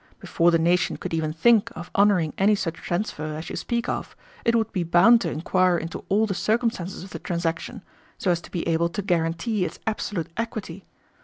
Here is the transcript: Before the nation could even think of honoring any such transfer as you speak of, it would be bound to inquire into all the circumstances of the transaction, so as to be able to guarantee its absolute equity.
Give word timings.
Before 0.17 0.49
the 0.49 0.57
nation 0.57 0.97
could 0.97 1.13
even 1.13 1.31
think 1.31 1.71
of 1.75 1.91
honoring 1.93 2.33
any 2.35 2.55
such 2.55 2.73
transfer 2.73 3.35
as 3.37 3.51
you 3.51 3.55
speak 3.55 3.87
of, 3.87 4.15
it 4.43 4.55
would 4.55 4.71
be 4.73 4.81
bound 4.81 5.21
to 5.21 5.29
inquire 5.31 5.77
into 5.77 6.03
all 6.09 6.25
the 6.25 6.33
circumstances 6.33 7.03
of 7.03 7.11
the 7.11 7.19
transaction, 7.19 7.83
so 8.17 8.31
as 8.31 8.41
to 8.41 8.49
be 8.49 8.67
able 8.67 8.89
to 8.89 9.03
guarantee 9.03 9.63
its 9.63 9.77
absolute 9.85 10.29
equity. 10.37 10.85